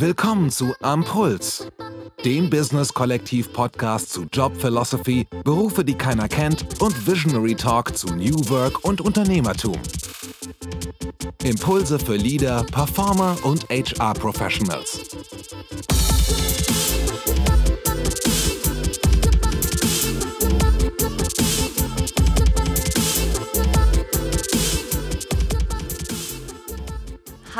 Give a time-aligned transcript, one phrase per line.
[0.00, 1.70] Willkommen zu Ampuls,
[2.24, 8.06] dem Business Kollektiv Podcast zu Job Philosophy, Berufe, die keiner kennt und Visionary Talk zu
[8.14, 9.76] New Work und Unternehmertum.
[11.44, 15.00] Impulse für Leader, Performer und HR Professionals.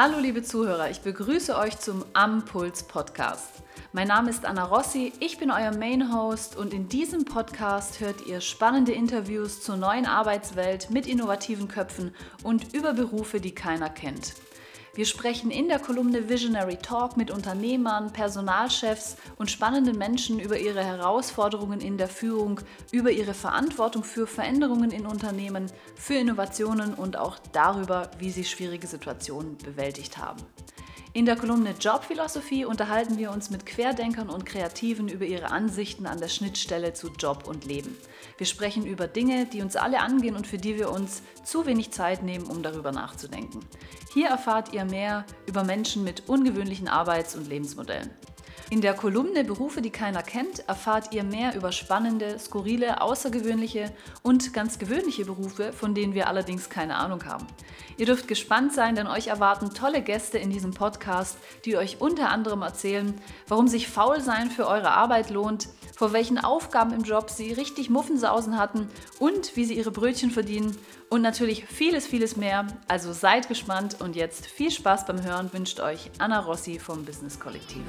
[0.03, 3.63] Hallo liebe Zuhörer, ich begrüße euch zum Ampuls Podcast.
[3.93, 8.27] Mein Name ist Anna Rossi, ich bin euer Main Host und in diesem Podcast hört
[8.27, 14.33] ihr spannende Interviews zur neuen Arbeitswelt mit innovativen Köpfen und über Berufe, die keiner kennt.
[14.93, 20.83] Wir sprechen in der Kolumne Visionary Talk mit Unternehmern, Personalchefs und spannenden Menschen über ihre
[20.83, 27.39] Herausforderungen in der Führung, über ihre Verantwortung für Veränderungen in Unternehmen, für Innovationen und auch
[27.53, 30.43] darüber, wie sie schwierige Situationen bewältigt haben.
[31.13, 36.21] In der Kolumne Jobphilosophie unterhalten wir uns mit Querdenkern und Kreativen über ihre Ansichten an
[36.21, 37.97] der Schnittstelle zu Job und Leben.
[38.39, 41.91] Wir sprechen über Dinge, die uns alle angehen und für die wir uns zu wenig
[41.91, 43.59] Zeit nehmen, um darüber nachzudenken.
[44.15, 48.11] Hier erfahrt ihr mehr über Menschen mit ungewöhnlichen Arbeits- und Lebensmodellen.
[48.73, 54.53] In der Kolumne Berufe, die keiner kennt, erfahrt ihr mehr über spannende, skurrile, außergewöhnliche und
[54.53, 57.49] ganz gewöhnliche Berufe, von denen wir allerdings keine Ahnung haben.
[57.97, 62.31] Ihr dürft gespannt sein, denn euch erwarten tolle Gäste in diesem Podcast, die euch unter
[62.31, 67.53] anderem erzählen, warum sich Faulsein für eure Arbeit lohnt, vor welchen Aufgaben im Job sie
[67.53, 68.89] richtig Muffensausen hatten
[69.19, 70.77] und wie sie ihre Brötchen verdienen
[71.11, 72.69] und natürlich vieles, vieles mehr.
[72.87, 77.41] Also seid gespannt und jetzt viel Spaß beim Hören wünscht euch Anna Rossi vom Business
[77.41, 77.83] Kollektiv.